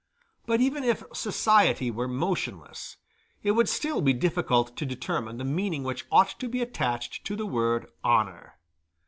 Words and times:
But 0.47 0.61
even 0.61 0.83
if 0.83 1.03
society 1.13 1.91
were 1.91 2.07
motionless, 2.07 2.97
it 3.43 3.51
would 3.51 3.69
still 3.69 4.01
be 4.01 4.13
difficult 4.13 4.75
to 4.77 4.83
determine 4.83 5.37
the 5.37 5.43
meaning 5.43 5.83
which 5.83 6.07
ought 6.11 6.39
to 6.39 6.49
be 6.49 6.59
attached 6.63 7.23
to 7.25 7.35
the 7.35 7.45
word 7.45 7.85
"honor." 8.03 8.55